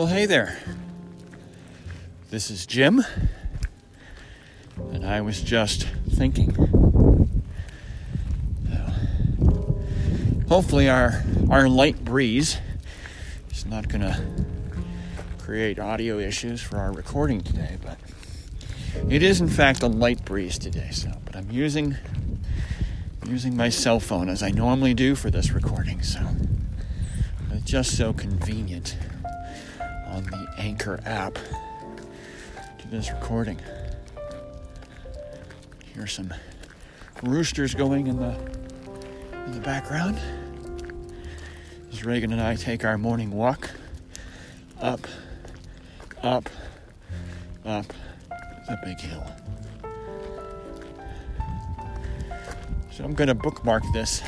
Well, 0.00 0.08
hey 0.08 0.24
there. 0.24 0.56
This 2.30 2.50
is 2.50 2.64
Jim, 2.64 3.04
and 4.78 5.04
I 5.04 5.20
was 5.20 5.42
just 5.42 5.86
thinking. 6.08 6.54
hopefully, 10.48 10.88
our 10.88 11.22
our 11.50 11.68
light 11.68 12.02
breeze 12.02 12.56
is 13.50 13.66
not 13.66 13.90
going 13.90 14.00
to 14.00 14.18
create 15.36 15.78
audio 15.78 16.18
issues 16.18 16.62
for 16.62 16.78
our 16.78 16.92
recording 16.92 17.42
today, 17.42 17.76
but 17.82 17.98
it 19.10 19.22
is 19.22 19.42
in 19.42 19.48
fact 19.48 19.82
a 19.82 19.86
light 19.86 20.24
breeze 20.24 20.58
today. 20.58 20.88
So, 20.92 21.12
but 21.26 21.36
I'm 21.36 21.50
using 21.50 21.98
using 23.26 23.54
my 23.54 23.68
cell 23.68 24.00
phone 24.00 24.30
as 24.30 24.42
I 24.42 24.50
normally 24.50 24.94
do 24.94 25.14
for 25.14 25.30
this 25.30 25.50
recording. 25.50 26.00
So, 26.00 26.26
it's 27.52 27.70
just 27.70 27.98
so 27.98 28.14
convenient 28.14 28.96
on 30.10 30.24
the 30.24 30.46
Anchor 30.58 31.00
app 31.04 31.38
to 32.78 32.88
this 32.88 33.10
recording. 33.10 33.58
Here's 35.94 36.12
some 36.12 36.32
roosters 37.22 37.74
going 37.74 38.06
in 38.06 38.16
the 38.16 38.34
in 39.46 39.52
the 39.52 39.60
background 39.60 40.18
as 41.92 42.04
Reagan 42.04 42.32
and 42.32 42.40
I 42.40 42.56
take 42.56 42.84
our 42.84 42.98
morning 42.98 43.30
walk 43.30 43.70
up, 44.80 45.06
up, 46.22 46.48
up 47.64 47.86
the 48.68 48.78
big 48.84 48.98
hill. 49.00 49.26
So 52.92 53.04
I'm 53.04 53.14
going 53.14 53.28
to 53.28 53.34
bookmark 53.34 53.82
this 53.92 54.22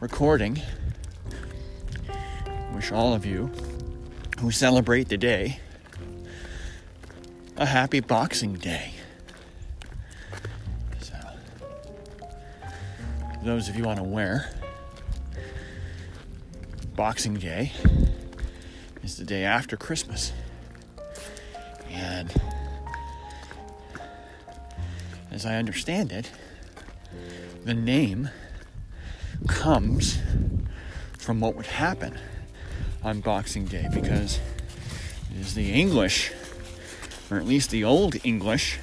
recording. 0.00 0.60
Wish 2.74 2.92
all 2.92 3.14
of 3.14 3.26
you 3.26 3.50
who 4.40 4.50
celebrate 4.50 5.08
the 5.10 5.18
day 5.18 5.60
a 7.58 7.66
happy 7.66 8.00
Boxing 8.00 8.54
Day. 8.54 8.94
So, 11.02 11.14
those 13.44 13.68
of 13.68 13.76
you 13.76 13.84
unaware, 13.84 14.50
Boxing 16.96 17.34
Day 17.34 17.72
is 19.02 19.18
the 19.18 19.26
day 19.26 19.44
after 19.44 19.76
Christmas. 19.76 20.32
And 21.90 22.32
as 25.30 25.44
I 25.44 25.56
understand 25.56 26.12
it, 26.12 26.30
the 27.66 27.74
name 27.74 28.30
comes 29.48 30.18
from 31.18 31.40
what 31.40 31.56
would 31.56 31.66
happen 31.66 32.18
on 33.02 33.20
Boxing 33.20 33.64
Day 33.64 33.88
because 33.92 34.38
it 35.30 35.40
is 35.40 35.54
the 35.54 35.72
English, 35.72 36.32
or 37.30 37.38
at 37.38 37.46
least 37.46 37.70
the 37.70 37.84
Old 37.84 38.16
English, 38.24 38.78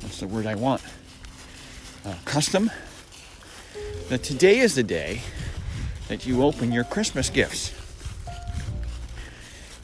what's 0.00 0.20
the 0.20 0.26
word 0.26 0.46
I 0.46 0.54
want? 0.54 0.82
Uh, 2.04 2.14
custom 2.24 2.70
that 4.08 4.22
today 4.22 4.58
is 4.58 4.74
the 4.74 4.82
day 4.82 5.22
that 6.08 6.26
you 6.26 6.42
open 6.42 6.72
your 6.72 6.84
Christmas 6.84 7.30
gifts. 7.30 7.72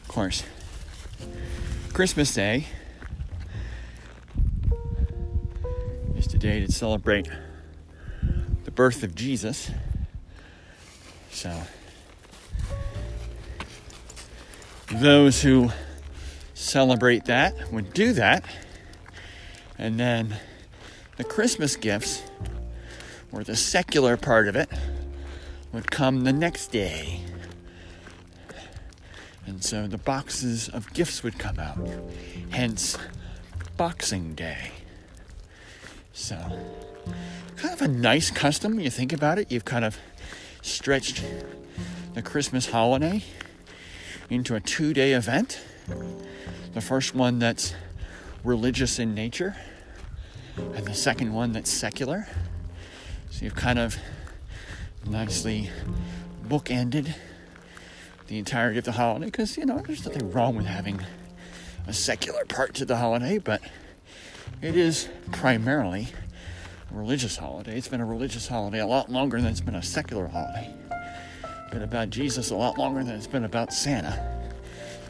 Of 0.03 0.09
course, 0.09 0.45
Christmas 1.93 2.33
Day 2.35 2.67
is 6.17 6.27
the 6.27 6.39
day 6.39 6.65
to 6.65 6.71
celebrate 6.71 7.29
the 8.73 8.77
birth 8.77 9.03
of 9.03 9.15
Jesus. 9.15 9.71
So, 11.31 11.63
those 14.91 15.43
who 15.43 15.71
celebrate 16.55 17.27
that 17.27 17.71
would 17.71 17.93
do 17.93 18.15
that. 18.15 18.47
And 19.77 20.01
then 20.01 20.37
the 21.19 21.25
Christmas 21.25 21.77
gifts, 21.77 22.23
or 23.31 23.45
the 23.45 23.57
secular 23.57 24.17
part 24.17 24.49
of 24.49 24.57
it, 24.57 24.71
would 25.73 25.91
come 25.91 26.25
the 26.25 26.33
next 26.33 26.69
day. 26.69 27.21
And 29.45 29.63
so 29.63 29.87
the 29.87 29.99
boxes 29.99 30.71
of 30.71 30.91
gifts 30.95 31.23
would 31.23 31.39
come 31.39 31.59
out. 31.59 31.77
Hence, 32.49 32.97
Boxing 33.77 34.35
Day. 34.35 34.71
So, 36.15 36.39
kind 37.57 37.75
of 37.75 37.83
a 37.83 37.89
nice 37.89 38.31
custom. 38.31 38.77
when 38.77 38.85
You 38.85 38.91
think 38.91 39.13
about 39.13 39.39
it, 39.39 39.51
you've 39.51 39.65
kind 39.65 39.85
of 39.85 39.99
stretched 40.63 41.25
the 42.15 42.23
Christmas 42.23 42.71
holiday 42.71 43.23
into 44.31 44.55
a 44.55 44.61
two 44.61 44.93
day 44.93 45.13
event. 45.13 45.61
The 46.75 46.81
first 46.81 47.15
one 47.15 47.39
that's 47.39 47.75
religious 48.45 48.99
in 48.99 49.15
nature, 49.15 49.57
and 50.57 50.87
the 50.87 50.95
second 50.95 51.33
one 51.33 51.53
that's 51.53 51.71
secular. 51.71 52.27
So 53.31 53.45
you've 53.45 53.55
kind 53.55 53.79
of 53.79 53.97
nicely 55.07 55.71
bookended 56.49 57.15
the 58.27 58.39
entirety 58.39 58.79
of 58.79 58.85
the 58.85 58.93
holiday 58.93 59.27
because, 59.27 59.57
you 59.57 59.67
know, 59.67 59.79
there's 59.79 60.07
nothing 60.07 60.31
wrong 60.31 60.57
with 60.57 60.67
having 60.67 61.01
a 61.87 61.93
secular 61.93 62.45
part 62.45 62.75
to 62.75 62.85
the 62.85 62.97
holiday, 62.97 63.39
but 63.39 63.61
it 64.61 64.77
is 64.77 65.09
primarily 65.33 66.09
religious 66.93 67.37
holiday. 67.37 67.77
It's 67.77 67.89
been 67.89 68.01
a 68.01 68.07
religious 68.07 68.47
holiday 68.47 68.81
a 68.81 68.87
lot 68.87 69.11
longer 69.11 69.41
than 69.41 69.51
it's 69.51 69.61
been 69.61 69.75
a 69.75 69.83
secular 69.83 70.29
holiday. 70.29 70.73
It's 71.43 71.73
been 71.73 71.83
about 71.83 72.11
Jesus 72.11 72.51
a 72.51 72.57
lot 72.57 72.79
longer 72.79 73.03
than 73.03 73.15
it's 73.15 73.27
been 73.27 73.45
about 73.45 73.73
Santa. 73.73 74.51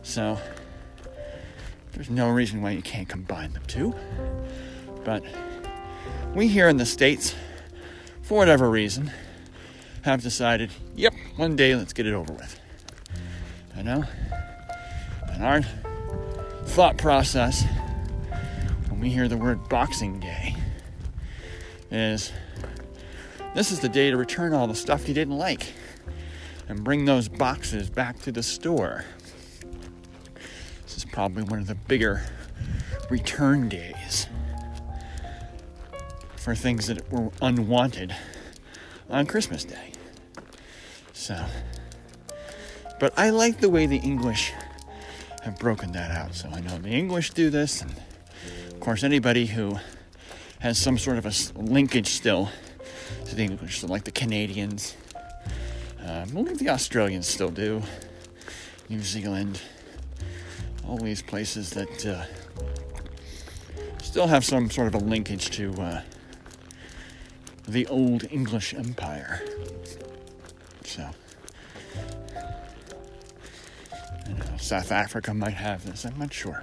So 0.03 0.39
there's 1.93 2.11
no 2.11 2.31
reason 2.31 2.63
why 2.63 2.71
you 2.71 2.83
can't 2.83 3.09
combine 3.09 3.53
them 3.53 3.63
two. 3.67 3.95
But 5.05 5.25
we 6.35 6.49
here 6.49 6.69
in 6.69 6.77
the 6.77 6.87
States, 6.87 7.35
for 8.23 8.39
whatever 8.39 8.71
reason, 8.71 9.11
have 10.03 10.23
decided, 10.23 10.71
yep, 10.95 11.13
one 11.37 11.57
day 11.57 11.75
let's 11.75 11.93
get 11.93 12.07
it 12.07 12.15
over 12.15 12.33
with. 12.33 12.59
I 13.77 13.83
know? 13.83 14.05
And 15.29 15.45
our 15.45 15.63
thought 16.65 16.97
process 16.97 17.65
when 18.89 19.01
we 19.01 19.11
hear 19.11 19.29
the 19.29 19.37
word 19.37 19.69
Boxing 19.69 20.21
Day 20.21 20.57
is 21.93 22.33
this 23.55 23.71
is 23.71 23.81
the 23.81 23.89
day 23.89 24.11
to 24.11 24.17
return 24.17 24.55
all 24.55 24.67
the 24.67 24.75
stuff 24.75 25.07
you 25.07 25.15
didn't 25.15 25.37
like 25.37 25.75
and 26.69 26.83
bring 26.83 27.05
those 27.05 27.29
boxes 27.29 27.91
back 27.91 28.19
to 28.21 28.33
the 28.33 28.43
store. 28.43 29.05
This 30.85 30.97
is 30.97 31.05
probably 31.05 31.43
one 31.43 31.59
of 31.59 31.67
the 31.67 31.75
bigger 31.75 32.23
return 33.11 33.69
days 33.69 34.27
for 36.37 36.55
things 36.55 36.87
that 36.87 37.11
were 37.13 37.31
unwanted 37.43 38.17
on 39.11 39.27
Christmas 39.27 39.65
Day. 39.65 39.93
So, 41.13 41.45
but 42.99 43.13
I 43.19 43.31
like 43.31 43.61
the 43.61 43.69
way 43.69 43.87
the 43.87 43.99
English 43.99 44.53
have 45.43 45.59
broken 45.59 45.93
that 45.93 46.11
out. 46.11 46.35
So 46.35 46.49
I 46.49 46.61
know 46.61 46.79
the 46.79 46.89
English 46.89 47.31
do 47.31 47.51
this, 47.51 47.83
and 47.83 47.95
of 48.71 48.81
course, 48.81 49.05
anybody 49.05 49.47
who 49.47 49.79
has 50.63 50.79
some 50.79 50.97
sort 50.97 51.19
of 51.19 51.27
a 51.27 51.33
linkage 51.61 52.07
still 52.07 52.49
to 53.27 53.35
the 53.35 53.43
English, 53.43 53.81
so 53.81 53.89
like 53.89 54.05
the 54.05 54.13
Canadians. 54.13 54.95
Uh, 56.01 56.21
I 56.23 56.25
believe 56.25 56.61
the 56.61 56.69
Australians 56.69 57.27
still 57.27 57.51
do. 57.51 57.83
New 58.89 59.01
Zealand, 59.01 59.61
all 60.87 60.99
these 60.99 61.21
places 61.21 61.71
that 61.71 62.07
uh, 62.07 62.25
still 64.03 64.29
have 64.29 64.45
some 64.45 64.71
sort 64.71 64.87
of 64.87 64.95
a 64.95 65.05
linkage 65.05 65.51
to 65.51 65.73
uh, 65.83 66.03
the 67.67 67.85
old 67.89 68.25
English 68.31 68.73
Empire. 68.73 69.43
So, 70.85 71.11
South 74.59 74.93
Africa 74.93 75.35
might 75.35 75.55
have 75.55 75.85
this, 75.85 76.05
I'm 76.05 76.19
not 76.19 76.33
sure. 76.33 76.63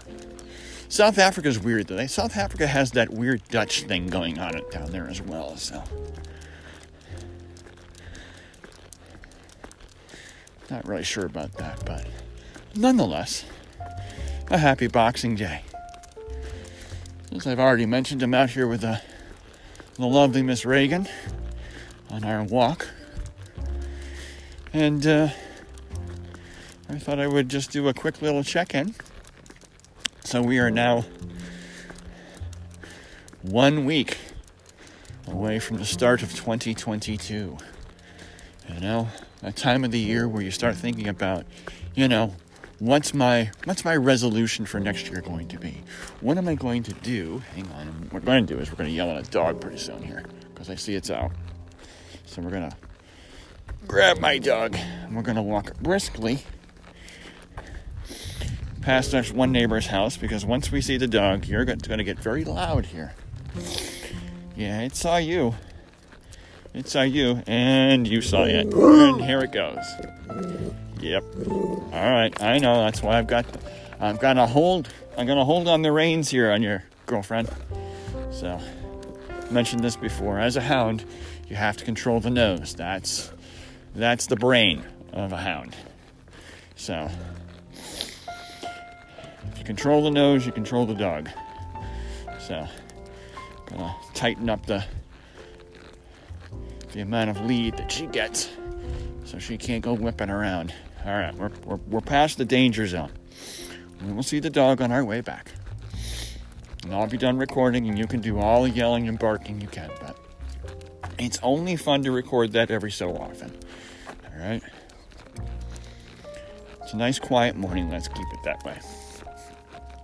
South 0.89 1.19
Africa's 1.19 1.59
weird 1.59 1.87
though. 1.87 2.05
South 2.07 2.35
Africa 2.35 2.65
has 2.65 2.91
that 2.91 3.11
weird 3.11 3.47
Dutch 3.47 3.83
thing 3.83 4.07
going 4.07 4.39
on 4.39 4.59
down 4.71 4.91
there 4.91 5.07
as 5.07 5.21
well. 5.21 5.55
So, 5.55 5.83
not 10.69 10.87
really 10.87 11.03
sure 11.03 11.27
about 11.27 11.53
that, 11.53 11.85
but 11.85 12.07
nonetheless, 12.75 13.45
a 14.49 14.57
happy 14.57 14.87
Boxing 14.87 15.35
Day. 15.35 15.61
As 17.31 17.45
I've 17.45 17.59
already 17.59 17.85
mentioned, 17.85 18.23
I'm 18.23 18.33
out 18.33 18.49
here 18.49 18.67
with 18.67 18.81
the, 18.81 18.99
the 19.93 20.07
lovely 20.07 20.41
Miss 20.41 20.65
Reagan 20.65 21.07
on 22.09 22.23
our 22.23 22.43
walk, 22.43 22.87
and 24.73 25.05
uh, 25.05 25.29
I 26.89 26.97
thought 26.97 27.19
I 27.19 27.27
would 27.27 27.47
just 27.47 27.69
do 27.69 27.87
a 27.87 27.93
quick 27.93 28.23
little 28.23 28.43
check-in 28.43 28.95
so 30.29 30.43
we 30.43 30.59
are 30.59 30.69
now 30.69 31.03
one 33.41 33.85
week 33.85 34.19
away 35.25 35.57
from 35.57 35.77
the 35.77 35.85
start 35.85 36.21
of 36.21 36.29
2022. 36.35 37.57
You 38.71 38.79
know, 38.79 39.07
that 39.41 39.55
time 39.55 39.83
of 39.83 39.89
the 39.89 39.97
year 39.97 40.27
where 40.27 40.43
you 40.43 40.51
start 40.51 40.75
thinking 40.75 41.07
about, 41.07 41.47
you 41.95 42.07
know, 42.07 42.35
what's 42.77 43.11
my 43.11 43.49
what's 43.63 43.83
my 43.83 43.95
resolution 43.95 44.67
for 44.67 44.79
next 44.79 45.09
year 45.09 45.21
going 45.21 45.47
to 45.47 45.57
be? 45.57 45.81
What 46.21 46.37
am 46.37 46.47
I 46.47 46.53
going 46.53 46.83
to 46.83 46.93
do? 46.93 47.41
Hang 47.55 47.65
on, 47.71 47.87
what 47.87 48.13
we're 48.13 48.19
going 48.19 48.45
to 48.45 48.53
do 48.53 48.59
is 48.61 48.69
we're 48.69 48.77
going 48.77 48.91
to 48.91 48.95
yell 48.95 49.09
at 49.09 49.27
a 49.27 49.31
dog 49.31 49.59
pretty 49.59 49.79
soon 49.79 50.03
here 50.03 50.23
because 50.53 50.69
I 50.69 50.75
see 50.75 50.93
it's 50.93 51.09
out. 51.09 51.31
So 52.27 52.43
we're 52.43 52.51
going 52.51 52.69
to 52.69 52.77
grab 53.87 54.19
my 54.19 54.37
dog 54.37 54.75
and 54.75 55.15
we're 55.15 55.23
going 55.23 55.37
to 55.37 55.41
walk 55.41 55.75
briskly 55.79 56.43
past 58.89 59.13
our 59.13 59.21
one 59.35 59.51
neighbor's 59.51 59.85
house 59.85 60.17
because 60.17 60.43
once 60.43 60.71
we 60.71 60.81
see 60.81 60.97
the 60.97 61.05
dog, 61.05 61.45
you're 61.45 61.63
going 61.63 61.77
to 61.77 62.03
get 62.03 62.17
very 62.17 62.43
loud 62.43 62.87
here. 62.87 63.13
Yeah, 64.55 64.81
it 64.81 64.95
saw 64.95 65.17
you. 65.17 65.53
It 66.73 66.87
saw 66.87 67.03
you, 67.03 67.43
and 67.45 68.07
you 68.07 68.19
saw 68.23 68.45
it. 68.45 68.73
And 68.73 69.23
here 69.23 69.41
it 69.41 69.51
goes. 69.51 69.85
Yep. 71.01 71.23
All 71.47 72.11
right, 72.11 72.33
I 72.41 72.57
know. 72.57 72.83
That's 72.83 73.03
why 73.03 73.19
I've 73.19 73.27
got. 73.27 73.45
I've 73.99 74.19
got 74.19 74.33
to 74.33 74.47
hold. 74.47 74.91
I'm 75.15 75.27
gonna 75.27 75.45
hold 75.45 75.67
on 75.67 75.83
the 75.83 75.91
reins 75.91 76.29
here 76.29 76.51
on 76.51 76.63
your 76.63 76.83
girlfriend. 77.05 77.47
So, 78.31 78.59
mentioned 79.51 79.83
this 79.83 79.97
before. 79.97 80.39
As 80.39 80.55
a 80.55 80.61
hound, 80.61 81.05
you 81.47 81.55
have 81.55 81.77
to 81.77 81.85
control 81.85 82.21
the 82.21 82.31
nose. 82.31 82.73
That's 82.73 83.31
that's 83.93 84.25
the 84.25 84.35
brain 84.35 84.83
of 85.13 85.31
a 85.31 85.37
hound. 85.37 85.75
So, 86.75 87.07
you 89.59 89.65
control 89.65 90.03
the 90.03 90.11
nose, 90.11 90.45
you 90.45 90.51
control 90.51 90.85
the 90.85 90.95
dog. 90.95 91.29
So, 92.39 92.67
gonna 93.67 93.95
tighten 94.13 94.49
up 94.49 94.65
the 94.65 94.83
the 96.93 97.01
amount 97.01 97.29
of 97.29 97.39
lead 97.41 97.77
that 97.77 97.91
she 97.91 98.07
gets 98.07 98.49
so 99.23 99.37
she 99.37 99.57
can't 99.57 99.83
go 99.83 99.93
whipping 99.93 100.29
around. 100.29 100.73
All 101.05 101.13
right, 101.13 101.33
we're, 101.35 101.51
we're, 101.65 101.75
we're 101.75 102.01
past 102.01 102.39
the 102.39 102.45
danger 102.45 102.87
zone. 102.87 103.11
We 104.05 104.11
will 104.11 104.23
see 104.23 104.39
the 104.39 104.49
dog 104.49 104.81
on 104.81 104.91
our 104.91 105.05
way 105.05 105.21
back. 105.21 105.51
And 106.83 106.93
I'll 106.93 107.07
be 107.07 107.17
done 107.17 107.37
recording, 107.37 107.87
and 107.87 107.97
you 107.97 108.07
can 108.07 108.21
do 108.21 108.39
all 108.39 108.63
the 108.63 108.69
yelling 108.69 109.07
and 109.07 109.19
barking 109.19 109.61
you 109.61 109.67
can, 109.67 109.91
but 110.01 110.17
it's 111.19 111.37
only 111.43 111.75
fun 111.75 112.01
to 112.03 112.11
record 112.11 112.53
that 112.53 112.71
every 112.71 112.91
so 112.91 113.15
often. 113.15 113.55
All 114.07 114.39
right? 114.39 114.63
It's 116.81 116.93
a 116.93 116.97
nice, 116.97 117.19
quiet 117.19 117.55
morning. 117.55 117.91
Let's 117.91 118.07
keep 118.07 118.25
it 118.33 118.39
that 118.45 118.63
way. 118.63 118.79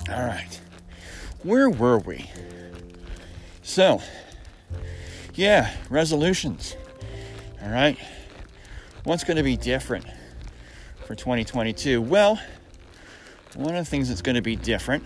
All 0.10 0.24
right. 0.24 0.60
Where 1.44 1.70
were 1.70 1.98
we? 1.98 2.30
So, 3.64 4.02
yeah, 5.34 5.74
resolutions. 5.90 6.76
All 7.64 7.70
right. 7.70 7.98
What's 9.04 9.24
going 9.24 9.38
to 9.38 9.44
be 9.44 9.58
different 9.58 10.06
for 11.06 11.16
2022? 11.16 12.02
Well, 12.02 12.40
one 13.56 13.76
of 13.76 13.84
the 13.84 13.90
things 13.90 14.10
that's 14.10 14.22
going 14.22 14.36
to 14.36 14.42
be 14.42 14.56
different 14.56 15.06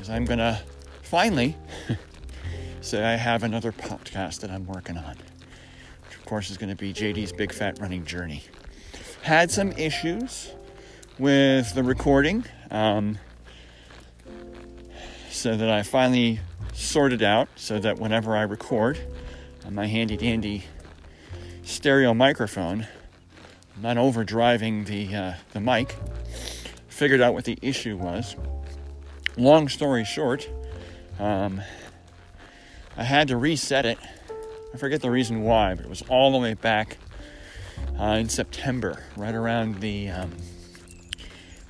is 0.00 0.10
I'm 0.10 0.24
going 0.24 0.38
to 0.38 0.60
finally 1.02 1.56
say 2.80 3.04
I 3.04 3.16
have 3.16 3.42
another 3.42 3.72
podcast 3.72 4.40
that 4.40 4.50
I'm 4.50 4.66
working 4.66 4.96
on, 4.96 5.16
which 6.06 6.16
of 6.16 6.24
course 6.24 6.50
is 6.50 6.56
going 6.56 6.70
to 6.70 6.76
be 6.76 6.92
JD's 6.92 7.32
Big 7.32 7.52
Fat 7.52 7.78
Running 7.78 8.04
Journey. 8.04 8.44
Had 9.22 9.50
some 9.50 9.72
issues 9.72 10.50
with 11.18 11.74
the 11.74 11.82
recording, 11.82 12.44
um, 12.70 13.18
so 15.40 15.56
that 15.56 15.70
I 15.70 15.82
finally 15.82 16.38
sorted 16.74 17.22
out 17.22 17.48
so 17.56 17.78
that 17.78 17.98
whenever 17.98 18.36
I 18.36 18.42
record 18.42 19.00
on 19.64 19.74
my 19.74 19.86
handy 19.86 20.18
dandy 20.18 20.64
stereo 21.62 22.12
microphone, 22.12 22.86
I'm 23.74 23.82
not 23.82 23.96
overdriving 23.96 24.84
the, 24.84 25.16
uh, 25.16 25.34
the 25.52 25.60
mic. 25.60 25.96
Figured 26.88 27.22
out 27.22 27.32
what 27.32 27.46
the 27.46 27.58
issue 27.62 27.96
was. 27.96 28.36
Long 29.38 29.70
story 29.70 30.04
short, 30.04 30.46
um, 31.18 31.62
I 32.98 33.04
had 33.04 33.28
to 33.28 33.38
reset 33.38 33.86
it. 33.86 33.96
I 34.74 34.76
forget 34.76 35.00
the 35.00 35.10
reason 35.10 35.40
why, 35.42 35.74
but 35.74 35.86
it 35.86 35.88
was 35.88 36.02
all 36.10 36.32
the 36.32 36.38
way 36.38 36.52
back 36.52 36.98
uh, 37.98 38.18
in 38.20 38.28
September, 38.28 39.02
right 39.16 39.34
around 39.34 39.80
the 39.80 40.10
um, 40.10 40.32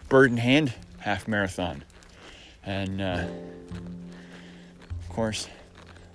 Bird 0.09 0.33
in 0.33 0.39
Hand 0.39 0.73
half 0.99 1.29
marathon. 1.29 1.85
And 2.65 3.01
uh, 3.01 3.27
of 4.99 5.09
course, 5.09 5.49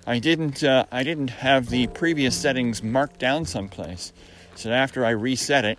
I 0.06 0.18
didn't 0.18 0.62
uh, 0.62 0.86
I 0.92 1.02
didn't 1.02 1.30
have 1.30 1.68
the 1.68 1.88
previous 1.88 2.36
settings 2.36 2.82
marked 2.82 3.18
down 3.18 3.44
someplace. 3.44 4.12
So 4.54 4.70
after 4.70 5.04
I 5.04 5.10
reset 5.10 5.64
it, 5.64 5.78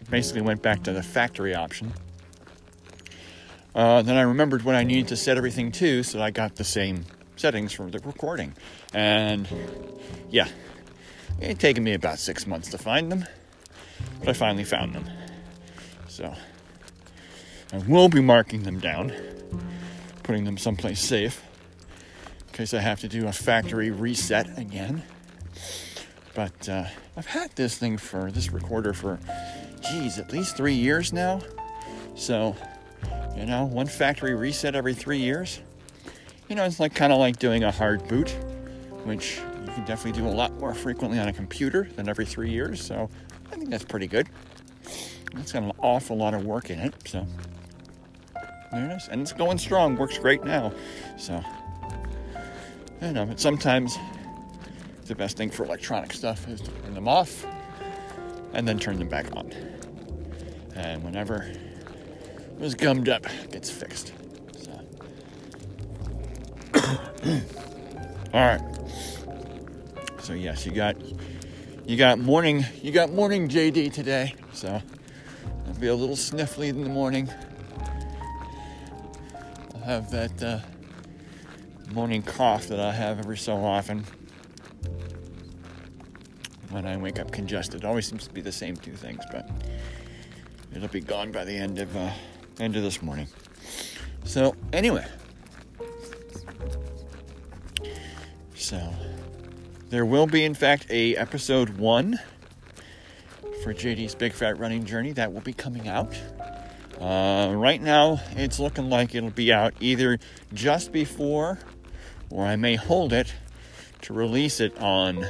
it 0.00 0.10
basically 0.10 0.42
went 0.42 0.62
back 0.62 0.82
to 0.84 0.92
the 0.92 1.02
factory 1.02 1.54
option. 1.54 1.92
Uh, 3.74 4.02
then 4.02 4.16
I 4.16 4.22
remembered 4.22 4.64
what 4.64 4.74
I 4.74 4.82
needed 4.82 5.08
to 5.08 5.16
set 5.16 5.36
everything 5.36 5.70
to, 5.72 6.02
so 6.02 6.20
I 6.20 6.30
got 6.30 6.56
the 6.56 6.64
same 6.64 7.04
settings 7.36 7.72
for 7.72 7.88
the 7.88 8.00
recording. 8.00 8.54
And 8.92 9.48
yeah, 10.30 10.48
it 11.40 11.58
taken 11.60 11.84
me 11.84 11.94
about 11.94 12.18
six 12.18 12.46
months 12.46 12.70
to 12.70 12.78
find 12.78 13.12
them, 13.12 13.24
but 14.18 14.30
I 14.30 14.32
finally 14.32 14.64
found 14.64 14.94
them. 14.94 15.08
So 16.08 16.34
I 17.72 17.78
will 17.86 18.08
be 18.08 18.20
marking 18.20 18.64
them 18.64 18.80
down, 18.80 19.12
putting 20.28 20.44
them 20.44 20.58
someplace 20.58 21.00
safe 21.00 21.42
in 22.46 22.52
case 22.52 22.74
I 22.74 22.80
have 22.80 23.00
to 23.00 23.08
do 23.08 23.28
a 23.28 23.32
factory 23.32 23.90
reset 23.90 24.58
again. 24.58 25.02
But 26.34 26.68
uh, 26.68 26.84
I've 27.16 27.24
had 27.24 27.50
this 27.52 27.78
thing 27.78 27.96
for 27.96 28.30
this 28.30 28.52
recorder 28.52 28.92
for, 28.92 29.18
geez, 29.80 30.18
at 30.18 30.30
least 30.30 30.54
three 30.54 30.74
years 30.74 31.14
now. 31.14 31.40
So, 32.14 32.54
you 33.38 33.46
know, 33.46 33.64
one 33.64 33.86
factory 33.86 34.34
reset 34.34 34.74
every 34.74 34.92
three 34.92 35.16
years. 35.16 35.60
You 36.50 36.56
know, 36.56 36.64
it's 36.64 36.78
like 36.78 36.94
kind 36.94 37.10
of 37.10 37.18
like 37.18 37.38
doing 37.38 37.64
a 37.64 37.70
hard 37.70 38.06
boot, 38.06 38.28
which 39.04 39.40
you 39.64 39.72
can 39.72 39.86
definitely 39.86 40.20
do 40.20 40.28
a 40.28 40.36
lot 40.36 40.52
more 40.58 40.74
frequently 40.74 41.18
on 41.18 41.28
a 41.28 41.32
computer 41.32 41.88
than 41.96 42.06
every 42.06 42.26
three 42.26 42.50
years. 42.50 42.84
So, 42.84 43.08
I 43.50 43.56
think 43.56 43.70
that's 43.70 43.86
pretty 43.86 44.06
good. 44.06 44.28
It's 45.38 45.52
got 45.52 45.62
an 45.62 45.72
awful 45.78 46.18
lot 46.18 46.34
of 46.34 46.44
work 46.44 46.68
in 46.68 46.80
it. 46.80 46.94
So, 47.06 47.26
there 48.72 48.90
it 48.90 48.96
is, 48.96 49.08
and 49.08 49.20
it's 49.20 49.32
going 49.32 49.58
strong. 49.58 49.96
Works 49.96 50.18
great 50.18 50.44
now. 50.44 50.72
So. 51.16 51.42
You 53.00 53.12
know, 53.12 53.26
but 53.26 53.38
sometimes 53.38 53.96
the 55.06 55.14
best 55.14 55.36
thing 55.36 55.50
for 55.50 55.64
electronic 55.64 56.12
stuff 56.12 56.48
is 56.48 56.60
to 56.60 56.70
turn 56.70 56.94
them 56.94 57.06
off 57.06 57.46
and 58.52 58.66
then 58.66 58.78
turn 58.78 58.98
them 58.98 59.08
back 59.08 59.34
on. 59.36 59.52
And 60.74 61.04
whenever 61.04 61.42
it 61.42 62.58
was 62.58 62.74
gummed 62.74 63.08
up, 63.08 63.24
it 63.44 63.52
gets 63.52 63.70
fixed. 63.70 64.12
So. 64.58 64.70
All 68.34 68.40
right. 68.40 68.60
So 70.20 70.32
yes, 70.32 70.66
you 70.66 70.72
got 70.72 70.96
you 71.86 71.96
got 71.96 72.18
morning 72.18 72.66
you 72.82 72.92
got 72.92 73.12
morning 73.12 73.48
JD 73.48 73.92
today. 73.92 74.34
So 74.52 74.82
I'll 75.66 75.74
be 75.74 75.86
a 75.86 75.94
little 75.94 76.16
sniffly 76.16 76.68
in 76.68 76.82
the 76.82 76.90
morning. 76.90 77.30
Have 79.88 80.10
that. 80.10 80.42
Uh, 80.42 80.58
morning 81.92 82.20
cough 82.20 82.68
that 82.68 82.78
I 82.78 82.92
have 82.92 83.18
every 83.18 83.38
so 83.38 83.56
often 83.64 84.04
when 86.68 86.84
I 86.84 86.94
wake 86.98 87.18
up 87.18 87.32
congested. 87.32 87.86
Always 87.86 88.06
seems 88.06 88.26
to 88.26 88.34
be 88.34 88.42
the 88.42 88.52
same 88.52 88.76
two 88.76 88.92
things, 88.92 89.24
but 89.32 89.48
it'll 90.74 90.88
be 90.88 91.00
gone 91.00 91.32
by 91.32 91.44
the 91.44 91.56
end 91.56 91.78
of 91.78 91.96
uh, 91.96 92.10
end 92.60 92.76
of 92.76 92.82
this 92.82 93.00
morning. 93.00 93.28
So 94.24 94.54
anyway, 94.74 95.06
so 98.54 98.92
there 99.88 100.04
will 100.04 100.26
be, 100.26 100.44
in 100.44 100.52
fact, 100.52 100.86
a 100.90 101.16
episode 101.16 101.70
one 101.78 102.20
for 103.62 103.72
JD's 103.72 104.14
Big 104.14 104.34
Fat 104.34 104.58
Running 104.58 104.84
Journey 104.84 105.12
that 105.12 105.32
will 105.32 105.40
be 105.40 105.54
coming 105.54 105.88
out. 105.88 106.14
Uh, 107.00 107.52
right 107.54 107.80
now, 107.80 108.20
it's 108.30 108.58
looking 108.58 108.90
like 108.90 109.14
it'll 109.14 109.30
be 109.30 109.52
out 109.52 109.72
either 109.80 110.18
just 110.52 110.90
before 110.90 111.58
or 112.30 112.44
I 112.44 112.56
may 112.56 112.74
hold 112.74 113.12
it 113.12 113.32
to 114.02 114.12
release 114.12 114.60
it 114.60 114.76
on 114.78 115.24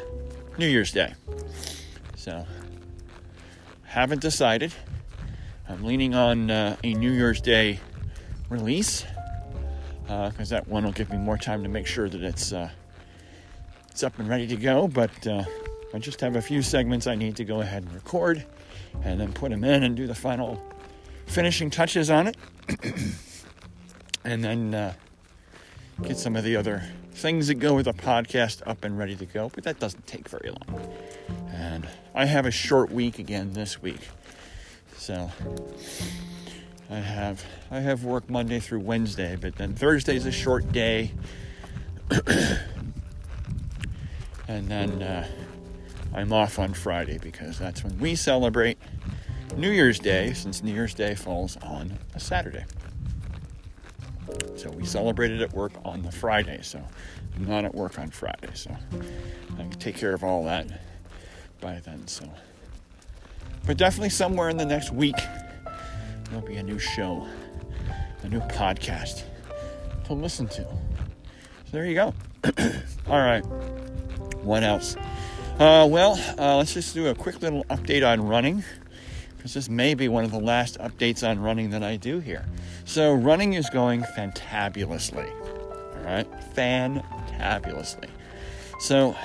New 0.56 0.66
Year's 0.66 0.92
Day. 0.92 1.14
So, 2.16 2.46
haven't 3.84 4.22
decided. 4.22 4.72
I'm 5.68 5.84
leaning 5.84 6.14
on 6.14 6.50
uh, 6.50 6.76
a 6.82 6.94
New 6.94 7.12
Year's 7.12 7.40
Day 7.40 7.80
release 8.48 9.04
because 10.02 10.52
uh, 10.52 10.56
that 10.56 10.68
one 10.68 10.84
will 10.84 10.92
give 10.92 11.10
me 11.10 11.18
more 11.18 11.37
time 11.37 11.62
to 11.62 11.68
make 11.68 11.87
sure 11.87 12.08
that 12.08 12.22
it's 12.22 12.52
uh, 12.52 12.70
it's 13.90 14.02
up 14.02 14.18
and 14.18 14.28
ready 14.28 14.46
to 14.46 14.56
go. 14.56 14.88
But 14.88 15.26
uh, 15.26 15.44
I 15.92 15.98
just 15.98 16.20
have 16.22 16.37
a 16.37 16.42
few 16.42 16.62
segments 16.62 17.06
I 17.06 17.14
need 17.14 17.37
to 17.37 17.44
go 17.44 17.60
ahead 17.60 17.82
and 17.82 17.92
record, 17.92 18.44
and 19.04 19.20
then 19.20 19.32
put 19.32 19.50
them 19.50 19.64
in 19.64 19.82
and 19.82 19.94
do 19.94 20.06
the 20.06 20.14
final 20.14 20.62
finishing 21.28 21.70
touches 21.70 22.11
on 22.11 22.26
it, 22.26 22.37
and 24.25 24.42
then 24.42 24.75
uh, 24.75 24.94
get 26.02 26.16
some 26.16 26.37
of 26.37 26.44
the 26.44 26.56
other 26.56 26.82
things 27.12 27.49
that 27.49 27.56
go 27.56 27.75
with 27.75 27.88
a 27.88 27.92
podcast 27.92 28.62
up 28.66 28.85
and 28.85 28.99
ready 28.99 29.16
to 29.16 29.26
go, 29.26 29.50
but 29.54 29.64
that 29.64 29.78
doesn't 29.78 30.06
take 30.06 30.28
very 30.28 30.50
long. 30.50 30.88
And 31.52 31.88
I 32.14 32.25
have 32.25 32.47
a 32.47 32.50
short 32.50 32.90
week 32.90 33.18
again 33.18 33.52
this 33.52 33.82
week. 33.82 34.08
So 34.97 35.30
I 36.90 36.97
have 36.97 37.44
I 37.70 37.80
have 37.80 38.04
work 38.04 38.30
Monday 38.30 38.61
through 38.61 38.80
Wednesday, 38.80 39.37
but 39.37 39.56
then 39.56 39.75
Thursday's 39.75 40.26
a 40.26 40.32
short 40.32 40.73
day. 40.73 41.12
and 44.49 44.68
then 44.68 45.02
uh, 45.02 45.26
I'm 46.14 46.32
off 46.32 46.58
on 46.58 46.73
Friday 46.73 47.18
because 47.18 47.58
that's 47.58 47.85
when 47.85 47.99
we 47.99 48.14
celebrate 48.14 48.78
New 49.58 49.70
Year's 49.72 49.98
Day, 49.98 50.32
since 50.34 50.62
New 50.62 50.72
Year's 50.72 50.94
Day 50.94 51.16
falls 51.16 51.56
on 51.62 51.98
a 52.14 52.20
Saturday. 52.20 52.64
So 54.54 54.70
we 54.70 54.86
celebrated 54.86 55.42
at 55.42 55.52
work 55.52 55.72
on 55.84 56.02
the 56.02 56.12
Friday, 56.12 56.60
so 56.62 56.80
I'm 57.34 57.44
not 57.44 57.64
at 57.64 57.74
work 57.74 57.98
on 57.98 58.08
Friday, 58.08 58.50
so 58.54 58.70
I 59.54 59.56
can 59.56 59.70
take 59.72 59.96
care 59.96 60.14
of 60.14 60.22
all 60.22 60.44
that 60.44 60.68
by 61.60 61.80
then. 61.84 62.06
So, 62.06 62.30
but 63.66 63.76
definitely 63.76 64.10
somewhere 64.10 64.48
in 64.48 64.56
the 64.56 64.64
next 64.64 64.92
week 64.92 65.16
there'll 66.30 66.46
be 66.46 66.58
a 66.58 66.62
new 66.62 66.78
show, 66.78 67.26
a 68.22 68.28
new 68.28 68.40
podcast 68.40 69.24
to 70.04 70.12
listen 70.12 70.46
to. 70.46 70.62
So 70.62 71.72
there 71.72 71.84
you 71.84 71.96
go. 71.96 72.14
all 73.08 73.18
right. 73.18 73.44
What 74.44 74.62
else? 74.62 74.94
Uh, 75.58 75.88
well, 75.90 76.16
uh, 76.38 76.58
let's 76.58 76.74
just 76.74 76.94
do 76.94 77.08
a 77.08 77.14
quick 77.16 77.42
little 77.42 77.64
update 77.64 78.08
on 78.08 78.24
running 78.24 78.62
because 79.38 79.54
this 79.54 79.71
may 79.71 79.95
be 79.95 80.09
one 80.09 80.25
of 80.25 80.30
the 80.30 80.38
last 80.38 80.78
updates 80.78 81.26
on 81.26 81.40
running 81.40 81.71
that 81.71 81.83
I 81.83 81.97
do 81.97 82.18
here. 82.18 82.45
So, 82.85 83.14
running 83.14 83.54
is 83.54 83.71
going 83.71 84.02
fantabulously. 84.02 85.30
All 85.97 86.04
right, 86.04 86.26
fantabulously. 86.54 88.11
So, 88.80 89.16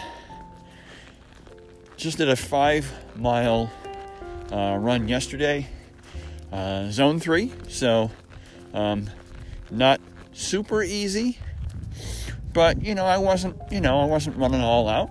just 1.97 2.17
did 2.19 2.29
a 2.29 2.35
five 2.35 2.89
mile 3.15 3.71
uh, 4.51 4.77
run 4.79 5.07
yesterday, 5.07 5.67
uh, 6.51 6.89
zone 6.91 7.19
three. 7.19 7.51
So, 7.67 8.11
um, 8.73 9.09
not 9.71 9.99
super 10.31 10.83
easy, 10.83 11.39
but 12.53 12.81
you 12.81 12.93
know, 12.95 13.05
I 13.05 13.17
wasn't, 13.17 13.55
you 13.71 13.81
know, 13.81 13.99
I 13.99 14.05
wasn't 14.05 14.37
running 14.37 14.61
all 14.61 14.87
out. 14.87 15.09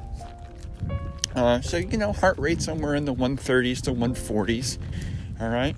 Uh, 1.34 1.60
so, 1.60 1.78
you 1.78 1.96
know, 1.96 2.12
heart 2.12 2.38
rate 2.38 2.60
somewhere 2.60 2.94
in 2.94 3.04
the 3.04 3.14
130s 3.14 3.80
to 3.82 3.92
140s. 3.92 4.78
All 5.40 5.48
right. 5.48 5.74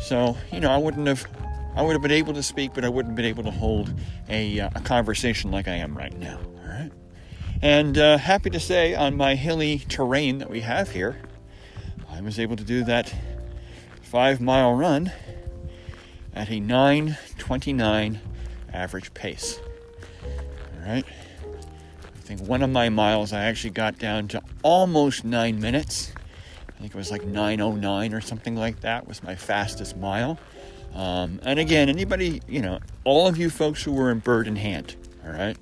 So, 0.00 0.36
you 0.50 0.60
know, 0.60 0.70
I 0.70 0.76
wouldn't 0.76 1.06
have, 1.06 1.24
I 1.76 1.82
would 1.82 1.92
have 1.92 2.02
been 2.02 2.10
able 2.10 2.34
to 2.34 2.42
speak, 2.42 2.74
but 2.74 2.84
I 2.84 2.88
wouldn't 2.88 3.12
have 3.12 3.16
been 3.16 3.24
able 3.24 3.44
to 3.44 3.50
hold 3.50 3.94
a, 4.28 4.60
uh, 4.60 4.70
a 4.74 4.80
conversation 4.80 5.50
like 5.50 5.68
I 5.68 5.74
am 5.74 5.96
right 5.96 6.16
now. 6.18 6.38
All 6.38 6.68
right. 6.68 6.90
And 7.62 7.96
uh, 7.96 8.18
happy 8.18 8.50
to 8.50 8.60
say, 8.60 8.94
on 8.94 9.16
my 9.16 9.36
hilly 9.36 9.78
terrain 9.88 10.38
that 10.38 10.50
we 10.50 10.62
have 10.62 10.90
here, 10.90 11.16
I 12.10 12.20
was 12.20 12.40
able 12.40 12.56
to 12.56 12.64
do 12.64 12.82
that 12.84 13.14
five 14.02 14.40
mile 14.40 14.74
run 14.74 15.12
at 16.34 16.50
a 16.50 16.58
929 16.58 18.20
average 18.72 19.14
pace. 19.14 19.60
All 20.24 20.88
right 20.88 21.06
think 22.22 22.40
one 22.40 22.62
of 22.62 22.70
my 22.70 22.88
miles 22.88 23.32
I 23.32 23.44
actually 23.44 23.70
got 23.70 23.98
down 23.98 24.28
to 24.28 24.42
almost 24.62 25.24
nine 25.24 25.60
minutes. 25.60 26.12
I 26.68 26.72
think 26.80 26.94
it 26.94 26.98
was 26.98 27.10
like 27.10 27.24
909 27.24 28.14
or 28.14 28.20
something 28.20 28.56
like 28.56 28.80
that 28.80 29.06
was 29.06 29.22
my 29.22 29.34
fastest 29.34 29.96
mile. 29.96 30.38
Um, 30.94 31.40
and 31.42 31.58
again, 31.58 31.88
anybody, 31.88 32.42
you 32.48 32.60
know, 32.60 32.80
all 33.04 33.26
of 33.26 33.36
you 33.36 33.50
folks 33.50 33.82
who 33.82 33.92
were 33.92 34.10
in 34.10 34.18
bird 34.18 34.46
in 34.46 34.56
hand, 34.56 34.96
all 35.24 35.32
right, 35.32 35.56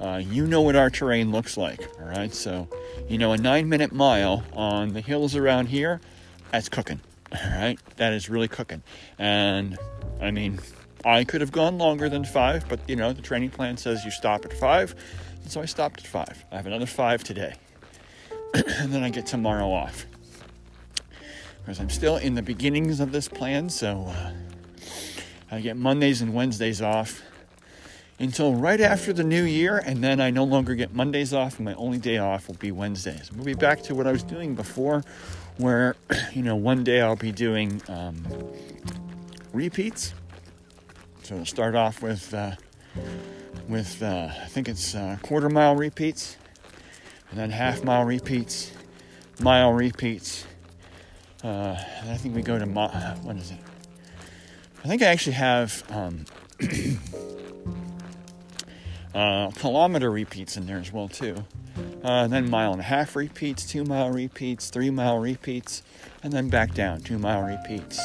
uh, 0.00 0.20
you 0.22 0.46
know 0.46 0.60
what 0.60 0.76
our 0.76 0.90
terrain 0.90 1.32
looks 1.32 1.56
like, 1.56 1.80
all 2.00 2.06
right. 2.06 2.32
So, 2.34 2.68
you 3.08 3.18
know, 3.18 3.32
a 3.32 3.38
nine 3.38 3.68
minute 3.68 3.92
mile 3.92 4.42
on 4.52 4.92
the 4.92 5.00
hills 5.00 5.36
around 5.36 5.66
here, 5.66 6.00
that's 6.50 6.68
cooking, 6.68 7.00
all 7.32 7.50
right. 7.50 7.78
That 7.96 8.12
is 8.12 8.28
really 8.28 8.48
cooking. 8.48 8.82
And 9.18 9.78
I 10.20 10.30
mean, 10.30 10.58
I 11.04 11.24
could 11.24 11.40
have 11.40 11.52
gone 11.52 11.78
longer 11.78 12.08
than 12.08 12.24
five, 12.24 12.68
but 12.68 12.80
you 12.88 12.96
know, 12.96 13.12
the 13.12 13.22
training 13.22 13.50
plan 13.50 13.76
says 13.76 14.04
you 14.04 14.10
stop 14.10 14.44
at 14.44 14.52
five. 14.52 14.94
So 15.46 15.60
I 15.60 15.66
stopped 15.66 16.00
at 16.00 16.06
five. 16.06 16.44
I 16.50 16.56
have 16.56 16.66
another 16.66 16.86
five 16.86 17.22
today. 17.22 17.54
and 18.54 18.92
then 18.92 19.02
I 19.02 19.10
get 19.10 19.26
tomorrow 19.26 19.70
off. 19.70 20.06
Because 21.60 21.80
I'm 21.80 21.90
still 21.90 22.16
in 22.16 22.34
the 22.34 22.42
beginnings 22.42 23.00
of 23.00 23.12
this 23.12 23.28
plan, 23.28 23.68
so 23.68 24.06
uh, 24.08 24.32
I 25.50 25.60
get 25.60 25.76
Mondays 25.76 26.22
and 26.22 26.34
Wednesdays 26.34 26.82
off 26.82 27.22
until 28.18 28.54
right 28.54 28.80
after 28.80 29.12
the 29.12 29.24
new 29.24 29.42
year, 29.42 29.78
and 29.78 30.04
then 30.04 30.20
I 30.20 30.30
no 30.30 30.44
longer 30.44 30.74
get 30.74 30.94
Mondays 30.94 31.32
off, 31.32 31.56
and 31.56 31.64
my 31.64 31.74
only 31.74 31.98
day 31.98 32.18
off 32.18 32.48
will 32.48 32.54
be 32.56 32.70
Wednesdays. 32.70 33.32
We'll 33.32 33.44
be 33.44 33.54
back 33.54 33.82
to 33.84 33.94
what 33.94 34.06
I 34.06 34.12
was 34.12 34.22
doing 34.22 34.54
before, 34.54 35.02
where, 35.56 35.96
you 36.32 36.42
know, 36.42 36.54
one 36.54 36.84
day 36.84 37.00
I'll 37.00 37.16
be 37.16 37.32
doing 37.32 37.82
um, 37.88 38.24
repeats. 39.52 40.14
So 41.22 41.36
we'll 41.36 41.46
start 41.46 41.74
off 41.74 42.02
with. 42.02 42.32
Uh, 42.32 42.52
with 43.68 44.02
uh, 44.02 44.28
I 44.30 44.46
think 44.46 44.68
it's 44.68 44.94
uh, 44.94 45.18
quarter 45.22 45.48
mile 45.48 45.76
repeats, 45.76 46.36
and 47.30 47.38
then 47.38 47.50
half 47.50 47.84
mile 47.84 48.04
repeats, 48.04 48.72
mile 49.40 49.72
repeats. 49.72 50.44
Uh, 51.42 51.76
and 52.00 52.10
I 52.10 52.16
think 52.16 52.34
we 52.34 52.42
go 52.42 52.58
to 52.58 52.66
what 52.66 53.36
is 53.36 53.50
it? 53.50 53.58
I 54.84 54.88
think 54.88 55.02
I 55.02 55.06
actually 55.06 55.32
have 55.32 55.82
um, 55.90 56.24
uh, 59.14 59.50
kilometer 59.52 60.10
repeats 60.10 60.56
in 60.56 60.66
there 60.66 60.78
as 60.78 60.92
well 60.92 61.08
too. 61.08 61.44
Uh, 62.02 62.26
then 62.26 62.50
mile 62.50 62.72
and 62.72 62.80
a 62.80 62.84
half 62.84 63.16
repeats, 63.16 63.64
two 63.66 63.82
mile 63.84 64.10
repeats, 64.10 64.68
three 64.68 64.90
mile 64.90 65.18
repeats, 65.18 65.82
and 66.22 66.32
then 66.32 66.48
back 66.48 66.74
down, 66.74 67.00
two 67.00 67.18
mile 67.18 67.42
repeats, 67.42 67.98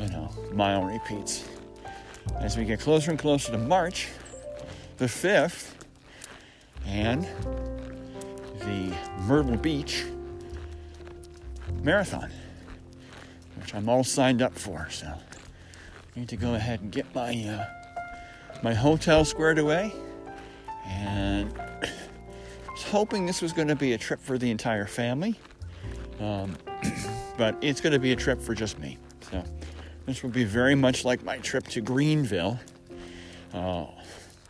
you 0.00 0.08
know, 0.08 0.28
mile 0.52 0.82
repeats. 0.82 1.44
As 2.40 2.56
we 2.56 2.64
get 2.64 2.80
closer 2.80 3.10
and 3.10 3.18
closer 3.18 3.52
to 3.52 3.58
March, 3.58 4.08
the 4.96 5.06
5th 5.06 5.72
and 6.86 7.24
the 8.60 8.94
Myrtle 9.22 9.56
Beach 9.56 10.04
Marathon, 11.82 12.30
which 13.58 13.74
I'm 13.74 13.88
all 13.88 14.04
signed 14.04 14.40
up 14.40 14.54
for. 14.54 14.88
So 14.90 15.06
I 15.06 16.18
need 16.18 16.28
to 16.28 16.36
go 16.36 16.54
ahead 16.54 16.80
and 16.80 16.92
get 16.92 17.12
my 17.14 17.44
uh, 17.44 17.66
my 18.62 18.74
hotel 18.74 19.24
squared 19.24 19.58
away, 19.58 19.92
and 20.86 21.52
I 21.58 21.78
was 22.70 22.82
hoping 22.84 23.26
this 23.26 23.42
was 23.42 23.52
going 23.52 23.68
to 23.68 23.76
be 23.76 23.92
a 23.92 23.98
trip 23.98 24.20
for 24.20 24.38
the 24.38 24.50
entire 24.50 24.86
family, 24.86 25.34
um, 26.20 26.56
but 27.36 27.56
it's 27.60 27.80
going 27.80 27.92
to 27.92 27.98
be 27.98 28.12
a 28.12 28.16
trip 28.16 28.40
for 28.40 28.54
just 28.54 28.78
me. 28.78 28.96
So 29.30 29.42
this 30.06 30.22
will 30.22 30.30
be 30.30 30.44
very 30.44 30.74
much 30.74 31.04
like 31.04 31.22
my 31.24 31.38
trip 31.38 31.66
to 31.68 31.80
Greenville. 31.80 32.58
Uh, 33.52 33.86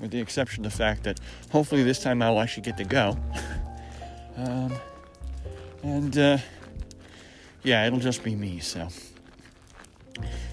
with 0.01 0.11
the 0.11 0.21
exception 0.21 0.65
of 0.65 0.73
the 0.73 0.77
fact 0.77 1.05
that 1.05 1.21
hopefully 1.51 1.83
this 1.83 2.03
time 2.03 2.23
I'll 2.23 2.41
actually 2.41 2.65
get 2.65 2.77
to 2.79 2.85
go. 2.85 3.17
um, 4.37 4.73
and 5.83 6.17
uh, 6.17 6.39
yeah, 7.63 7.87
it'll 7.87 8.01
just 8.01 8.25
be 8.25 8.35
me. 8.35 8.59
So, 8.59 8.89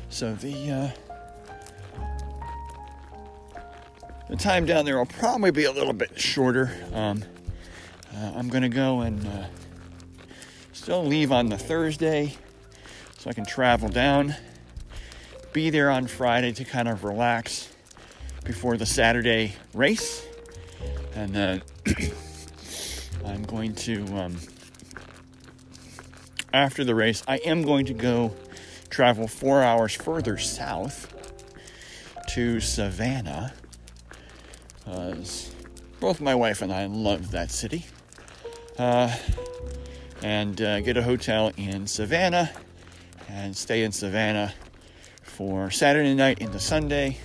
so 0.09 0.33
the 0.35 0.71
uh, 0.71 0.89
the 4.29 4.35
time 4.35 4.65
down 4.65 4.85
there 4.85 4.97
will 4.97 5.05
probably 5.05 5.51
be 5.51 5.65
a 5.65 5.71
little 5.71 5.93
bit 5.93 6.19
shorter. 6.19 6.71
Um, 6.93 7.23
uh, 8.15 8.33
I'm 8.35 8.49
gonna 8.49 8.69
go 8.69 9.01
and 9.01 9.25
uh, 9.25 9.45
still 10.73 11.05
leave 11.05 11.31
on 11.31 11.47
the 11.47 11.57
Thursday, 11.57 12.35
so 13.17 13.29
I 13.29 13.33
can 13.33 13.45
travel 13.45 13.89
down, 13.89 14.35
be 15.53 15.69
there 15.69 15.89
on 15.89 16.07
Friday 16.07 16.51
to 16.53 16.65
kind 16.65 16.87
of 16.87 17.03
relax 17.03 17.70
before 18.43 18.77
the 18.77 18.85
Saturday 18.85 19.53
race. 19.73 20.25
And 21.15 21.33
then 21.33 21.61
I'm 23.25 23.43
going 23.43 23.75
to, 23.75 24.05
um, 24.17 24.37
after 26.53 26.83
the 26.83 26.95
race, 26.95 27.23
I 27.27 27.37
am 27.37 27.61
going 27.63 27.85
to 27.87 27.93
go 27.93 28.33
travel 28.89 29.27
four 29.27 29.61
hours 29.61 29.95
further 29.95 30.37
south 30.37 31.13
to 32.29 32.59
Savannah. 32.59 33.53
Because 34.79 35.53
both 35.99 36.19
my 36.19 36.35
wife 36.35 36.61
and 36.61 36.73
I 36.73 36.85
love 36.87 37.31
that 37.31 37.51
city. 37.51 37.85
Uh, 38.77 39.15
and 40.23 40.61
uh, 40.61 40.81
get 40.81 40.97
a 40.97 41.03
hotel 41.03 41.51
in 41.57 41.87
Savannah 41.87 42.51
and 43.27 43.55
stay 43.55 43.83
in 43.83 43.91
Savannah 43.91 44.53
for 45.23 45.71
Saturday 45.71 46.13
night 46.13 46.39
into 46.39 46.59
Sunday 46.59 47.17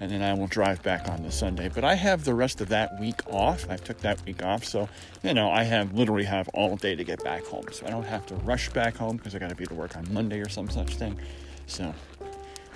and 0.00 0.10
then 0.10 0.22
I 0.22 0.34
will 0.34 0.46
drive 0.46 0.82
back 0.82 1.08
on 1.08 1.22
the 1.22 1.30
Sunday. 1.30 1.68
But 1.68 1.84
I 1.84 1.94
have 1.94 2.24
the 2.24 2.34
rest 2.34 2.60
of 2.60 2.68
that 2.68 2.98
week 3.00 3.20
off. 3.30 3.68
I 3.70 3.76
took 3.76 3.98
that 3.98 4.24
week 4.24 4.42
off, 4.42 4.64
so 4.64 4.88
you 5.22 5.34
know 5.34 5.50
I 5.50 5.64
have 5.64 5.94
literally 5.94 6.24
have 6.24 6.48
all 6.48 6.76
day 6.76 6.94
to 6.94 7.04
get 7.04 7.22
back 7.22 7.44
home. 7.44 7.66
So 7.72 7.86
I 7.86 7.90
don't 7.90 8.06
have 8.06 8.26
to 8.26 8.34
rush 8.36 8.68
back 8.70 8.96
home 8.96 9.16
because 9.16 9.34
I 9.34 9.38
got 9.38 9.50
to 9.50 9.54
be 9.54 9.66
to 9.66 9.74
work 9.74 9.96
on 9.96 10.12
Monday 10.12 10.40
or 10.40 10.48
some 10.48 10.68
such 10.68 10.96
thing. 10.96 11.18
So, 11.66 11.94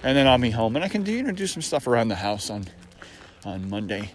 and 0.03 0.17
then 0.17 0.27
I'll 0.27 0.39
be 0.39 0.51
home, 0.51 0.77
and 0.77 0.85
I 0.85 0.89
can 0.89 1.03
do 1.03 1.13
you 1.13 1.23
know 1.23 1.33
do 1.33 1.47
some 1.47 1.63
stuff 1.63 1.87
around 1.87 2.09
the 2.09 2.17
house 2.17 2.51
on 2.51 2.67
on 3.45 3.69
Monday 3.69 4.11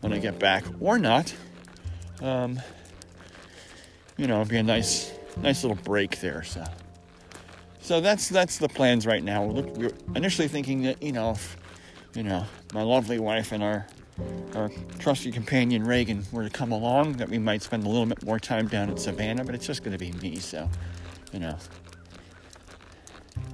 when 0.00 0.12
I 0.12 0.18
get 0.18 0.38
back, 0.38 0.64
or 0.80 0.98
not. 0.98 1.34
Um, 2.20 2.60
you 4.16 4.26
know, 4.26 4.36
it'd 4.40 4.48
be 4.48 4.56
a 4.58 4.62
nice, 4.62 5.12
nice 5.38 5.62
little 5.62 5.82
break 5.84 6.20
there. 6.20 6.42
So, 6.42 6.64
so 7.80 8.00
that's 8.00 8.28
that's 8.28 8.58
the 8.58 8.68
plans 8.68 9.06
right 9.06 9.22
now. 9.22 9.44
We're, 9.44 9.62
look, 9.62 9.76
we're 9.76 9.92
initially 10.14 10.48
thinking 10.48 10.82
that 10.82 11.02
you 11.02 11.12
know, 11.12 11.36
you 12.14 12.22
know, 12.22 12.44
my 12.74 12.82
lovely 12.82 13.18
wife 13.18 13.52
and 13.52 13.62
our 13.62 13.86
our 14.54 14.70
trusty 14.98 15.30
companion 15.30 15.84
Reagan 15.84 16.24
were 16.32 16.42
to 16.42 16.50
come 16.50 16.72
along, 16.72 17.14
that 17.14 17.28
we 17.28 17.38
might 17.38 17.62
spend 17.62 17.84
a 17.84 17.88
little 17.88 18.06
bit 18.06 18.24
more 18.24 18.40
time 18.40 18.66
down 18.66 18.90
at 18.90 18.98
Savannah. 18.98 19.44
But 19.44 19.54
it's 19.54 19.66
just 19.66 19.84
going 19.84 19.96
to 19.96 19.98
be 19.98 20.12
me, 20.12 20.36
so 20.36 20.68
you 21.32 21.38
know. 21.38 21.56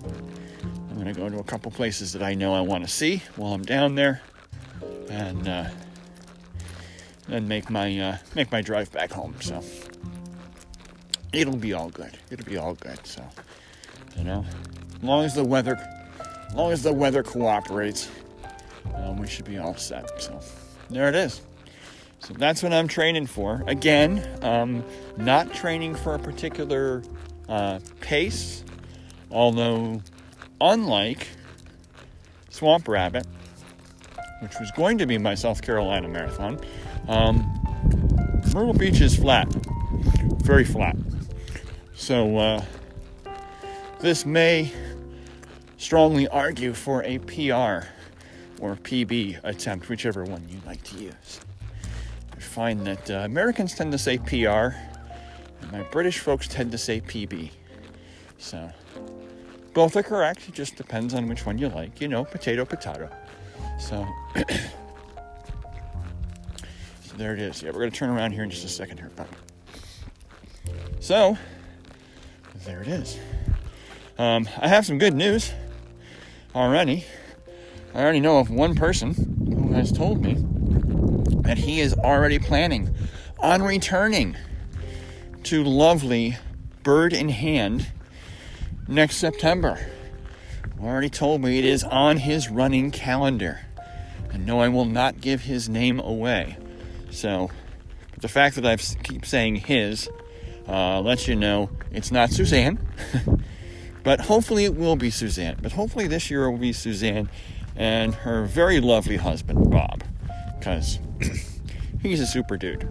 I'm 0.02 0.94
going 0.94 1.12
to 1.12 1.20
go 1.20 1.28
to 1.28 1.38
a 1.38 1.44
couple 1.44 1.70
places 1.70 2.12
that 2.12 2.22
I 2.22 2.34
know 2.34 2.54
I 2.54 2.60
want 2.60 2.84
to 2.84 2.90
see 2.90 3.22
while 3.36 3.52
I'm 3.52 3.64
down 3.64 3.94
there, 3.94 4.22
and 5.10 5.48
uh, 5.48 5.68
make 7.28 7.68
my 7.68 7.98
uh, 7.98 8.16
make 8.34 8.50
my 8.52 8.62
drive 8.62 8.90
back 8.92 9.10
home. 9.12 9.34
So 9.40 9.62
it'll 11.32 11.56
be 11.56 11.72
all 11.72 11.90
good. 11.90 12.16
It'll 12.30 12.46
be 12.46 12.56
all 12.56 12.74
good. 12.74 13.04
So 13.06 13.22
you 14.16 14.24
know, 14.24 14.44
as 14.96 15.02
long 15.02 15.24
as 15.24 15.34
the 15.34 15.44
weather, 15.44 15.76
as 16.48 16.54
long 16.54 16.72
as 16.72 16.82
the 16.82 16.92
weather 16.92 17.22
cooperates, 17.22 18.08
um, 18.94 19.16
we 19.16 19.26
should 19.26 19.44
be 19.44 19.58
all 19.58 19.76
set. 19.76 20.20
So 20.20 20.40
there 20.90 21.08
it 21.08 21.14
is. 21.14 21.40
So 22.20 22.32
that's 22.32 22.62
what 22.62 22.72
I'm 22.72 22.88
training 22.88 23.26
for. 23.26 23.62
Again, 23.66 24.26
um, 24.42 24.82
not 25.16 25.52
training 25.52 25.94
for 25.94 26.14
a 26.14 26.18
particular 26.18 27.02
uh, 27.48 27.80
pace, 28.00 28.64
although 29.30 30.00
unlike 30.60 31.28
Swamp 32.48 32.88
Rabbit, 32.88 33.26
which 34.40 34.58
was 34.58 34.70
going 34.70 34.98
to 34.98 35.06
be 35.06 35.18
my 35.18 35.34
South 35.34 35.60
Carolina 35.60 36.08
marathon, 36.08 36.58
um, 37.08 37.44
Myrtle 38.54 38.72
Beach 38.72 39.00
is 39.00 39.16
flat, 39.16 39.52
very 40.42 40.64
flat. 40.64 40.96
So 41.94 42.38
uh, 42.38 42.64
this 44.00 44.24
may 44.24 44.72
strongly 45.76 46.28
argue 46.28 46.72
for 46.72 47.02
a 47.02 47.18
PR 47.18 47.86
or 48.60 48.76
PB 48.76 49.40
attempt, 49.44 49.88
whichever 49.88 50.24
one 50.24 50.46
you 50.48 50.58
like 50.66 50.82
to 50.84 50.96
use. 50.96 51.40
I 52.32 52.40
find 52.40 52.86
that 52.86 53.10
uh, 53.10 53.14
Americans 53.24 53.74
tend 53.74 53.92
to 53.92 53.98
say 53.98 54.18
PR, 54.18 54.76
and 55.60 55.72
my 55.72 55.82
British 55.90 56.18
folks 56.18 56.48
tend 56.48 56.72
to 56.72 56.78
say 56.78 57.00
PB. 57.00 57.50
So 58.38 58.70
both 59.74 59.96
are 59.96 60.02
correct. 60.02 60.48
It 60.48 60.54
just 60.54 60.76
depends 60.76 61.14
on 61.14 61.28
which 61.28 61.44
one 61.44 61.58
you 61.58 61.68
like. 61.68 62.00
You 62.00 62.08
know, 62.08 62.24
potato, 62.24 62.64
potato. 62.64 63.10
So, 63.78 64.06
so 64.36 64.44
there 67.16 67.34
it 67.34 67.40
is. 67.40 67.62
Yeah, 67.62 67.70
we're 67.70 67.80
going 67.80 67.90
to 67.90 67.96
turn 67.96 68.10
around 68.10 68.32
here 68.32 68.44
in 68.44 68.50
just 68.50 68.64
a 68.64 68.68
second 68.68 68.98
here. 68.98 69.10
But, 69.16 69.26
so, 71.00 71.36
there 72.64 72.80
it 72.80 72.88
is. 72.88 73.18
Um, 74.16 74.48
I 74.60 74.68
have 74.68 74.86
some 74.86 74.98
good 74.98 75.14
news 75.14 75.52
already. 76.54 77.04
I 77.94 78.02
already 78.02 78.18
know 78.18 78.38
of 78.38 78.50
one 78.50 78.74
person 78.74 79.14
who 79.14 79.72
has 79.72 79.92
told 79.92 80.20
me 80.20 80.34
that 81.42 81.58
he 81.58 81.80
is 81.80 81.94
already 81.94 82.40
planning 82.40 82.92
on 83.38 83.62
returning 83.62 84.36
to 85.44 85.62
lovely 85.62 86.36
Bird 86.82 87.12
in 87.12 87.28
Hand 87.28 87.86
next 88.88 89.18
September. 89.18 89.78
Already 90.82 91.08
told 91.08 91.40
me 91.40 91.58
it 91.58 91.64
is 91.64 91.84
on 91.84 92.16
his 92.16 92.50
running 92.50 92.90
calendar. 92.90 93.60
And 94.32 94.44
no, 94.44 94.60
I 94.60 94.68
will 94.68 94.86
not 94.86 95.20
give 95.20 95.42
his 95.42 95.68
name 95.68 96.00
away. 96.00 96.56
So, 97.10 97.48
but 98.10 98.22
the 98.22 98.28
fact 98.28 98.56
that 98.56 98.66
I 98.66 98.76
keep 98.76 99.24
saying 99.24 99.56
his 99.56 100.08
uh, 100.66 101.00
lets 101.00 101.28
you 101.28 101.36
know 101.36 101.70
it's 101.92 102.10
not 102.10 102.30
Suzanne. 102.30 102.78
but 104.02 104.20
hopefully 104.20 104.64
it 104.64 104.74
will 104.74 104.96
be 104.96 105.10
Suzanne. 105.10 105.58
But 105.62 105.72
hopefully 105.72 106.08
this 106.08 106.28
year 106.28 106.44
it 106.44 106.50
will 106.50 106.58
be 106.58 106.72
Suzanne 106.72 107.30
and 107.76 108.14
her 108.14 108.44
very 108.44 108.80
lovely 108.80 109.16
husband, 109.16 109.70
Bob, 109.70 110.04
because 110.58 110.98
he's 112.02 112.20
a 112.20 112.26
super 112.26 112.56
dude. 112.56 112.88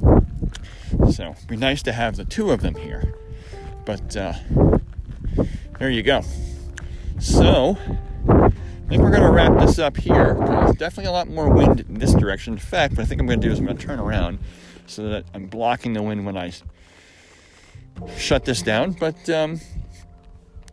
so, 1.12 1.34
be 1.48 1.56
nice 1.56 1.82
to 1.82 1.92
have 1.92 2.16
the 2.16 2.24
two 2.24 2.50
of 2.50 2.60
them 2.60 2.74
here. 2.74 3.14
But 3.84 4.16
uh, 4.16 4.34
there 5.78 5.90
you 5.90 6.02
go. 6.02 6.22
So, 7.18 7.76
I 8.28 8.50
think 8.88 9.02
we're 9.02 9.10
going 9.10 9.22
to 9.22 9.30
wrap 9.30 9.58
this 9.58 9.78
up 9.78 9.96
here. 9.96 10.34
There's 10.34 10.76
definitely 10.76 11.06
a 11.06 11.12
lot 11.12 11.28
more 11.28 11.50
wind 11.50 11.80
in 11.80 11.94
this 11.94 12.14
direction. 12.14 12.54
In 12.54 12.58
fact, 12.58 12.94
what 12.94 13.02
I 13.02 13.06
think 13.06 13.20
I'm 13.20 13.26
going 13.26 13.40
to 13.40 13.46
do 13.46 13.52
is 13.52 13.58
I'm 13.58 13.64
going 13.64 13.76
to 13.76 13.86
turn 13.86 13.98
around 13.98 14.38
so 14.86 15.08
that 15.08 15.24
I'm 15.34 15.46
blocking 15.46 15.92
the 15.92 16.02
wind 16.02 16.26
when 16.26 16.36
I 16.36 16.52
shut 18.16 18.44
this 18.44 18.62
down. 18.62 18.92
But 18.92 19.28
um, 19.30 19.60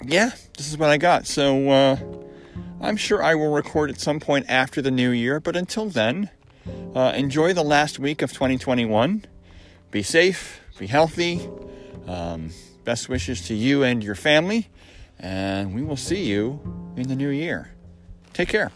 yeah, 0.03 0.31
this 0.57 0.69
is 0.69 0.77
what 0.77 0.89
I 0.89 0.97
got. 0.97 1.27
So, 1.27 1.69
uh, 1.69 1.97
I'm 2.81 2.97
sure 2.97 3.23
I 3.23 3.35
will 3.35 3.51
record 3.51 3.89
at 3.89 3.99
some 3.99 4.19
point 4.19 4.45
after 4.49 4.81
the 4.81 4.91
new 4.91 5.09
year, 5.11 5.39
but 5.39 5.55
until 5.55 5.89
then, 5.89 6.29
uh, 6.95 7.13
enjoy 7.15 7.53
the 7.53 7.63
last 7.63 7.99
week 7.99 8.21
of 8.21 8.31
2021. 8.31 9.25
Be 9.91 10.03
safe, 10.03 10.61
be 10.77 10.87
healthy. 10.87 11.49
Um, 12.07 12.51
best 12.83 13.09
wishes 13.09 13.47
to 13.47 13.53
you 13.53 13.83
and 13.83 14.03
your 14.03 14.15
family, 14.15 14.69
and 15.19 15.75
we 15.75 15.83
will 15.83 15.97
see 15.97 16.23
you 16.23 16.61
in 16.95 17.07
the 17.07 17.15
new 17.15 17.29
year. 17.29 17.71
Take 18.33 18.49
care. 18.49 18.71